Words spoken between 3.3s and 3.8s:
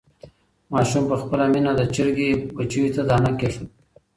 کېښوده.